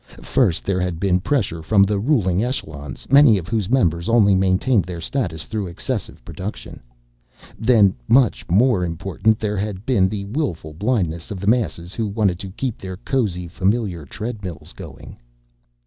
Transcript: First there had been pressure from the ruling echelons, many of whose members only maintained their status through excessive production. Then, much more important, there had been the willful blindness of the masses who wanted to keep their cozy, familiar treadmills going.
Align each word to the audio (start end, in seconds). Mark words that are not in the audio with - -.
First 0.23 0.63
there 0.63 0.81
had 0.81 0.99
been 0.99 1.19
pressure 1.19 1.61
from 1.61 1.83
the 1.83 1.99
ruling 1.99 2.43
echelons, 2.43 3.05
many 3.11 3.37
of 3.37 3.47
whose 3.47 3.69
members 3.69 4.09
only 4.09 4.33
maintained 4.33 4.83
their 4.85 4.99
status 4.99 5.45
through 5.45 5.67
excessive 5.67 6.25
production. 6.25 6.79
Then, 7.59 7.93
much 8.07 8.43
more 8.49 8.83
important, 8.83 9.37
there 9.37 9.57
had 9.57 9.85
been 9.85 10.09
the 10.09 10.25
willful 10.25 10.73
blindness 10.73 11.29
of 11.29 11.39
the 11.39 11.45
masses 11.45 11.93
who 11.93 12.07
wanted 12.07 12.39
to 12.39 12.49
keep 12.49 12.79
their 12.79 12.97
cozy, 12.97 13.47
familiar 13.47 14.07
treadmills 14.07 14.73
going. 14.73 15.17